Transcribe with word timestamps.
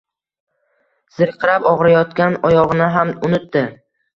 Zirqirab 1.17 1.67
og‘riyotgan 1.73 2.39
oyog‘ini 2.51 2.91
ham 2.99 3.17
unutdi 3.29 3.65